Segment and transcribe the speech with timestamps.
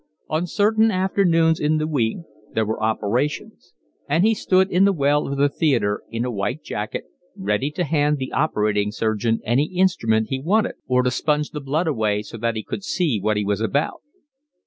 [0.29, 2.17] On certain afternoons in the week
[2.55, 3.75] there were operations;
[4.09, 7.03] and he stood in the well of the theatre, in a white jacket,
[7.35, 11.85] ready to hand the operating surgeon any instrument he wanted or to sponge the blood
[11.85, 14.01] away so that he could see what he was about.